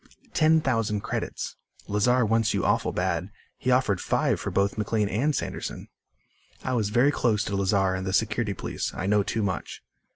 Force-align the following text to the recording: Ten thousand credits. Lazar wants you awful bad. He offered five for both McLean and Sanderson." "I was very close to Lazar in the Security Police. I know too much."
Ten 0.33 0.61
thousand 0.61 1.01
credits. 1.01 1.57
Lazar 1.87 2.25
wants 2.25 2.55
you 2.55 2.65
awful 2.65 2.91
bad. 2.91 3.29
He 3.59 3.69
offered 3.69 4.01
five 4.01 4.39
for 4.39 4.49
both 4.49 4.75
McLean 4.75 5.07
and 5.07 5.35
Sanderson." 5.35 5.89
"I 6.63 6.73
was 6.73 6.89
very 6.89 7.11
close 7.11 7.43
to 7.43 7.55
Lazar 7.55 7.93
in 7.93 8.03
the 8.03 8.11
Security 8.11 8.55
Police. 8.55 8.95
I 8.95 9.05
know 9.05 9.21
too 9.21 9.43
much." 9.43 9.83